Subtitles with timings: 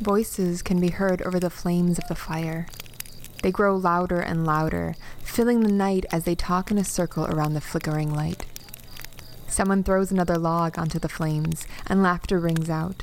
[0.00, 2.66] Voices can be heard over the flames of the fire.
[3.42, 7.52] They grow louder and louder, filling the night as they talk in a circle around
[7.52, 8.46] the flickering light.
[9.46, 13.02] Someone throws another log onto the flames, and laughter rings out.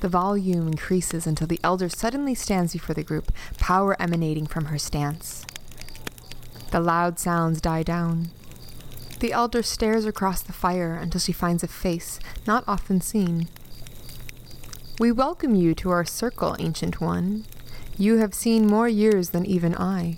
[0.00, 4.78] The volume increases until the elder suddenly stands before the group, power emanating from her
[4.78, 5.46] stance.
[6.72, 8.30] The loud sounds die down.
[9.20, 12.18] The elder stares across the fire until she finds a face
[12.48, 13.46] not often seen.
[14.98, 17.44] We welcome you to our circle, Ancient One.
[17.98, 20.16] You have seen more years than even I.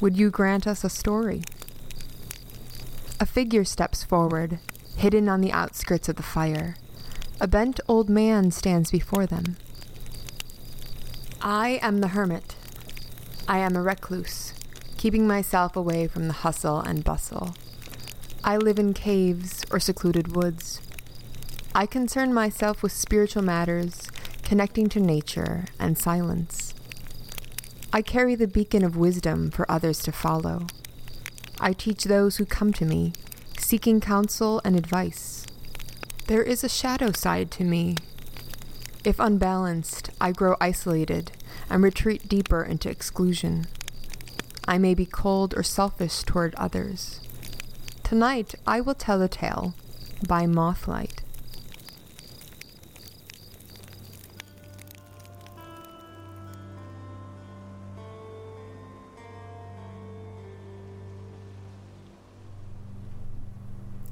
[0.00, 1.42] Would you grant us a story?
[3.20, 4.58] A figure steps forward,
[4.96, 6.74] hidden on the outskirts of the fire.
[7.40, 9.58] A bent old man stands before them.
[11.40, 12.56] I am the hermit.
[13.46, 14.54] I am a recluse,
[14.96, 17.54] keeping myself away from the hustle and bustle.
[18.42, 20.80] I live in caves or secluded woods.
[21.76, 24.08] I concern myself with spiritual matters,
[24.44, 26.72] connecting to nature and silence.
[27.92, 30.68] I carry the beacon of wisdom for others to follow.
[31.58, 33.12] I teach those who come to me,
[33.58, 35.46] seeking counsel and advice.
[36.28, 37.96] There is a shadow side to me.
[39.02, 41.32] If unbalanced, I grow isolated
[41.68, 43.66] and retreat deeper into exclusion.
[44.64, 47.18] I may be cold or selfish toward others.
[48.04, 49.74] Tonight, I will tell a tale
[50.28, 51.23] by Mothlight.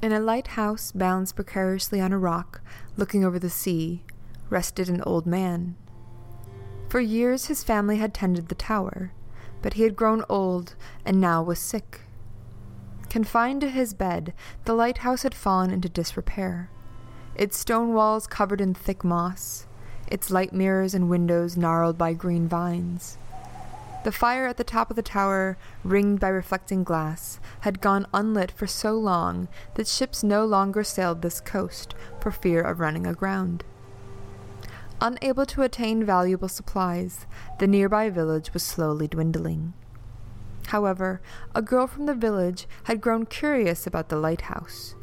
[0.03, 2.59] In a lighthouse balanced precariously on a rock,
[2.97, 4.03] looking over the sea,
[4.49, 5.77] rested an old man.
[6.89, 9.13] For years his family had tended the tower,
[9.61, 12.01] but he had grown old and now was sick.
[13.09, 14.33] Confined to his bed,
[14.65, 16.69] the lighthouse had fallen into disrepair.
[17.35, 19.67] Its stone walls covered in thick moss,
[20.07, 23.17] its light mirrors and windows gnarled by green vines.
[24.03, 28.51] The fire at the top of the tower, ringed by reflecting glass, had gone unlit
[28.51, 33.63] for so long that ships no longer sailed this coast for fear of running aground.
[34.99, 37.25] Unable to attain valuable supplies,
[37.59, 39.73] the nearby village was slowly dwindling.
[40.67, 41.21] However,
[41.55, 44.95] a girl from the village had grown curious about the lighthouse.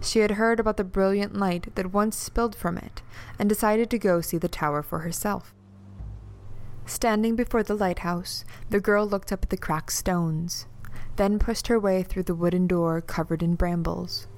[0.00, 3.02] She had heard about the brilliant light that once spilled from it
[3.38, 5.55] and decided to go see the tower for herself.
[6.86, 10.66] Standing before the lighthouse, the girl looked up at the cracked stones,
[11.16, 14.28] then pushed her way through the wooden door covered in brambles.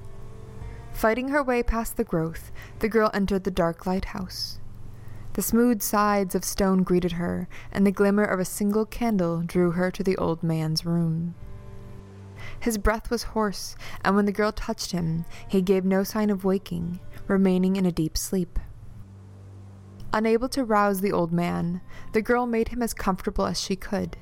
[0.92, 4.60] Fighting her way past the growth, the girl entered the dark lighthouse.
[5.34, 9.72] The smooth sides of stone greeted her, and the glimmer of a single candle drew
[9.72, 11.34] her to the old man's room.
[12.58, 16.44] His breath was hoarse, and when the girl touched him, he gave no sign of
[16.44, 18.58] waking, remaining in a deep sleep.
[20.12, 21.80] Unable to rouse the old man,
[22.12, 24.16] the girl made him as comfortable as she could.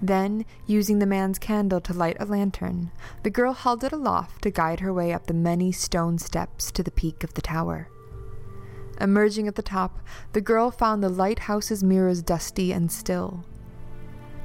[0.00, 2.92] Then, using the man's candle to light a lantern,
[3.24, 6.84] the girl held it aloft to guide her way up the many stone steps to
[6.84, 7.88] the peak of the tower.
[9.00, 10.00] Emerging at the top,
[10.32, 13.44] the girl found the lighthouse's mirrors dusty and still.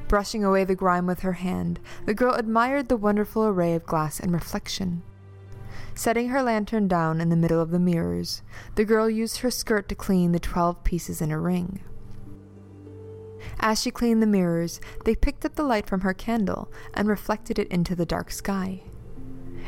[0.07, 4.19] Brushing away the grime with her hand, the girl admired the wonderful array of glass
[4.19, 5.03] and reflection.
[5.95, 8.41] Setting her lantern down in the middle of the mirrors,
[8.75, 11.81] the girl used her skirt to clean the twelve pieces in a ring.
[13.59, 17.59] As she cleaned the mirrors, they picked up the light from her candle and reflected
[17.59, 18.81] it into the dark sky.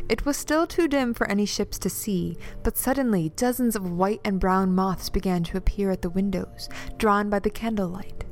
[0.10, 4.22] It was still too dim for any ships to see, but suddenly dozens of white
[4.26, 8.24] and brown moths began to appear at the windows, drawn by the candlelight.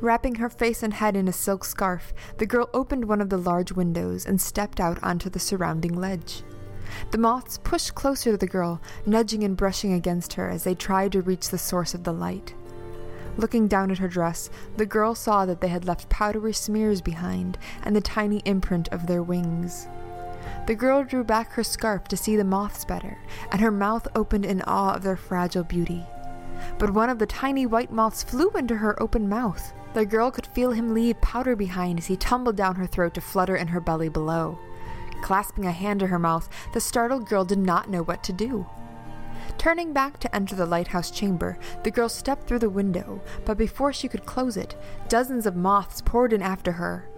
[0.00, 3.36] Wrapping her face and head in a silk scarf, the girl opened one of the
[3.36, 6.42] large windows and stepped out onto the surrounding ledge.
[7.10, 11.12] The moths pushed closer to the girl, nudging and brushing against her as they tried
[11.12, 12.54] to reach the source of the light.
[13.36, 17.56] Looking down at her dress, the girl saw that they had left powdery smears behind
[17.82, 19.88] and the tiny imprint of their wings.
[20.66, 23.18] The girl drew back her scarf to see the moths better,
[23.50, 26.04] and her mouth opened in awe of their fragile beauty.
[26.78, 29.72] But one of the tiny white moths flew into her open mouth.
[29.94, 33.20] The girl could feel him leave powder behind as he tumbled down her throat to
[33.20, 34.58] flutter in her belly below.
[35.22, 38.66] Clasping a hand to her mouth, the startled girl did not know what to do.
[39.56, 43.92] Turning back to enter the lighthouse chamber, the girl stepped through the window, but before
[43.92, 44.76] she could close it,
[45.08, 47.08] dozens of moths poured in after her.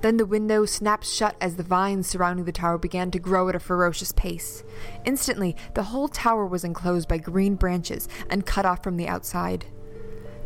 [0.00, 3.54] Then the window snapped shut as the vines surrounding the tower began to grow at
[3.54, 4.64] a ferocious pace.
[5.04, 9.66] Instantly, the whole tower was enclosed by green branches and cut off from the outside.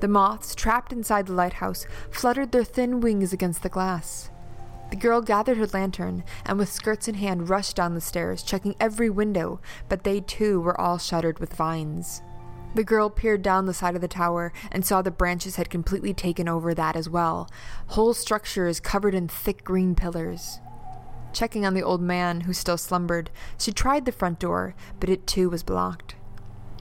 [0.00, 4.30] The moths, trapped inside the lighthouse, fluttered their thin wings against the glass.
[4.90, 8.76] The girl gathered her lantern and, with skirts in hand, rushed down the stairs, checking
[8.78, 12.22] every window, but they too were all shuttered with vines.
[12.74, 16.12] The girl peered down the side of the tower and saw the branches had completely
[16.12, 17.50] taken over that as well,
[17.88, 20.60] whole structures covered in thick green pillars.
[21.32, 25.26] Checking on the old man, who still slumbered, she tried the front door, but it
[25.26, 26.16] too was blocked.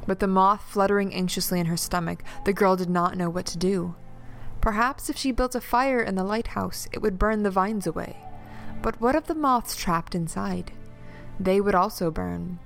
[0.06, 3.58] With the moth fluttering anxiously in her stomach, the girl did not know what to
[3.58, 3.96] do.
[4.65, 8.17] Perhaps if she built a fire in the lighthouse, it would burn the vines away.
[8.81, 10.71] But what of the moths trapped inside?
[11.39, 12.57] They would also burn.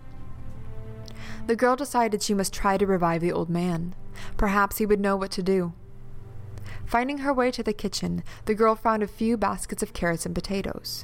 [1.47, 3.95] The girl decided she must try to revive the old man.
[4.37, 5.73] Perhaps he would know what to do.
[6.85, 10.33] Finding her way to the kitchen, the girl found a few baskets of carrots and
[10.33, 11.03] potatoes.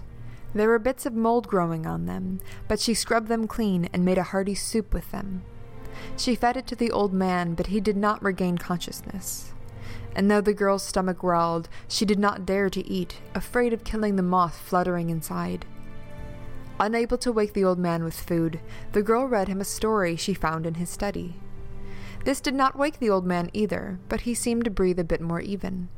[0.54, 2.40] There were bits of mold growing on them,
[2.70, 5.44] but she scrubbed them clean and made a hearty soup with them.
[6.16, 9.52] She fed it to the old man, but he did not regain consciousness.
[10.16, 14.16] And though the girl's stomach growled, she did not dare to eat, afraid of killing
[14.16, 15.66] the moth fluttering inside.
[16.80, 18.60] Unable to wake the old man with food,
[18.94, 21.36] the girl read him a story she found in his study.
[22.24, 25.22] This did not wake the old man either, but he seemed to breathe a bit
[25.22, 25.90] more even.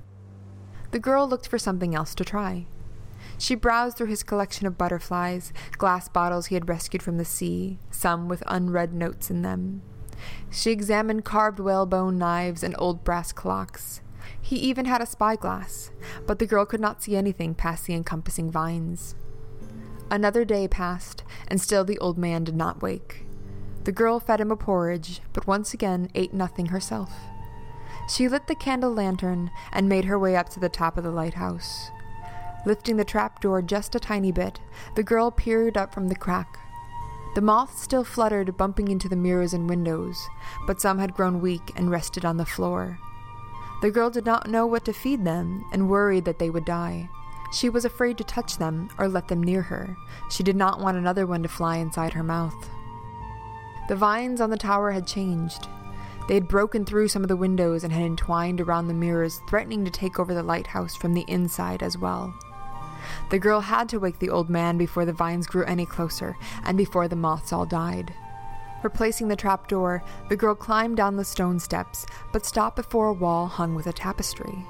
[0.92, 2.66] The girl looked for something else to try.
[3.38, 7.80] She browsed through his collection of butterflies, glass bottles he had rescued from the sea,
[7.92, 9.82] some with unread notes in them.
[10.50, 14.02] She examined carved whalebone knives and old brass clocks.
[14.42, 15.92] He even had a spyglass,
[16.26, 19.16] but the girl could not see anything past the encompassing vines.
[20.10, 23.26] Another day passed, and still the old man did not wake.
[23.84, 27.12] The girl fed him a porridge, but once again ate nothing herself.
[28.10, 31.12] She lit the candle lantern and made her way up to the top of the
[31.12, 31.90] lighthouse.
[32.66, 34.60] Lifting the trap door just a tiny bit,
[34.96, 36.58] the girl peered up from the crack.
[37.36, 40.28] The moths still fluttered, bumping into the mirrors and windows,
[40.66, 43.00] but some had grown weak and rested on the floor.
[43.82, 47.10] The girl did not know what to feed them and worried that they would die.
[47.52, 49.96] She was afraid to touch them or let them near her.
[50.30, 52.56] She did not want another one to fly inside her mouth.
[53.88, 55.68] The vines on the tower had changed.
[56.28, 59.86] They had broken through some of the windows and had entwined around the mirrors, threatening
[59.86, 62.34] to take over the lighthouse from the inside as well.
[63.30, 66.78] The girl had to wake the old man before the vines grew any closer and
[66.78, 68.14] before the moths all died.
[68.84, 73.14] Replacing the trap door, the girl climbed down the stone steps, but stopped before a
[73.14, 74.66] wall hung with a tapestry.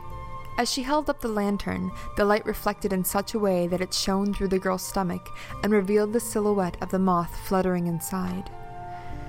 [0.58, 3.94] As she held up the lantern, the light reflected in such a way that it
[3.94, 5.30] shone through the girl's stomach
[5.62, 8.50] and revealed the silhouette of the moth fluttering inside.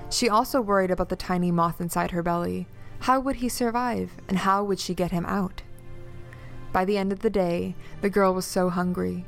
[0.09, 2.67] She also worried about the tiny moth inside her belly.
[3.01, 5.61] How would he survive, and how would she get him out?
[6.73, 9.25] By the end of the day, the girl was so hungry.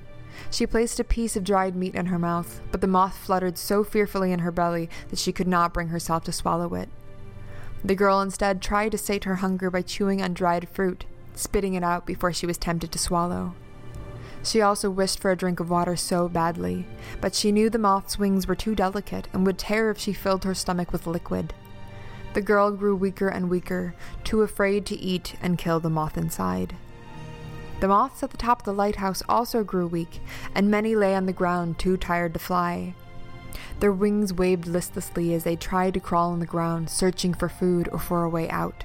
[0.49, 3.83] She placed a piece of dried meat in her mouth, but the moth fluttered so
[3.83, 6.89] fearfully in her belly that she could not bring herself to swallow it.
[7.83, 11.83] The girl instead tried to sate her hunger by chewing on dried fruit, spitting it
[11.83, 13.55] out before she was tempted to swallow.
[14.43, 16.87] She also wished for a drink of water so badly,
[17.19, 20.43] but she knew the moth's wings were too delicate and would tear if she filled
[20.43, 21.53] her stomach with liquid.
[22.33, 23.93] The girl grew weaker and weaker,
[24.23, 26.75] too afraid to eat and kill the moth inside.
[27.81, 30.21] The moths at the top of the lighthouse also grew weak,
[30.53, 32.93] and many lay on the ground too tired to fly.
[33.79, 37.89] Their wings waved listlessly as they tried to crawl on the ground, searching for food
[37.91, 38.83] or for a way out.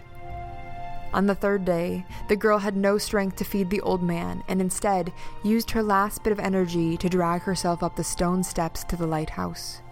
[1.12, 4.62] On the third day, the girl had no strength to feed the old man and
[4.62, 5.12] instead
[5.44, 9.06] used her last bit of energy to drag herself up the stone steps to the
[9.06, 9.82] lighthouse.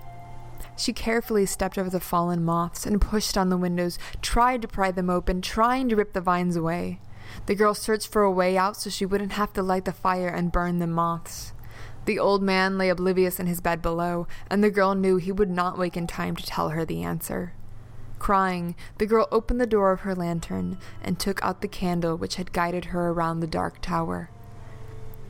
[0.76, 4.90] She carefully stepped over the fallen moths and pushed on the windows, tried to pry
[4.90, 7.00] them open, trying to rip the vines away.
[7.46, 10.28] The girl searched for a way out so she wouldn't have to light the fire
[10.28, 11.52] and burn the moths.
[12.04, 15.50] The old man lay oblivious in his bed below, and the girl knew he would
[15.50, 17.54] not wake in time to tell her the answer.
[18.18, 22.36] Crying, the girl opened the door of her lantern and took out the candle which
[22.36, 24.30] had guided her around the dark tower.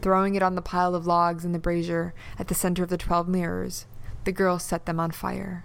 [0.03, 2.99] Throwing it on the pile of logs in the brazier at the center of the
[2.99, 3.87] twelve mirrors,
[4.25, 5.65] the girl set them on fire.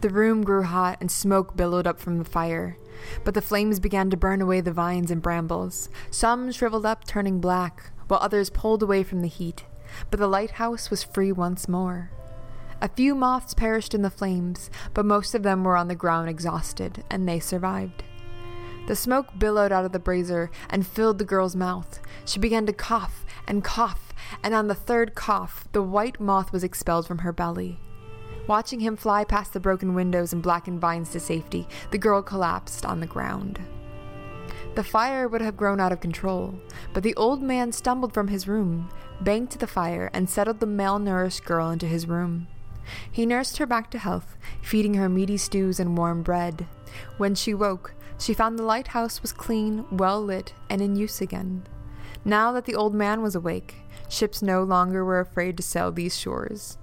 [0.00, 2.76] The room grew hot and smoke billowed up from the fire.
[3.24, 5.88] But the flames began to burn away the vines and brambles.
[6.10, 9.64] Some shriveled up, turning black, while others pulled away from the heat.
[10.10, 12.10] But the lighthouse was free once more.
[12.80, 16.28] A few moths perished in the flames, but most of them were on the ground
[16.28, 18.04] exhausted, and they survived.
[18.86, 22.00] The smoke billowed out of the brazier and filled the girl's mouth.
[22.24, 26.64] She began to cough and cough, and on the third cough, the white moth was
[26.64, 27.80] expelled from her belly.
[28.48, 32.86] Watching him fly past the broken windows and blackened vines to safety, the girl collapsed
[32.86, 33.60] on the ground.
[34.74, 36.58] The fire would have grown out of control,
[36.94, 38.88] but the old man stumbled from his room,
[39.20, 42.48] banked the fire, and settled the malnourished girl into his room.
[43.12, 46.66] He nursed her back to health, feeding her meaty stews and warm bread.
[47.18, 51.64] When she woke, she found the lighthouse was clean, well lit, and in use again.
[52.24, 53.74] Now that the old man was awake,
[54.08, 56.78] ships no longer were afraid to sail these shores.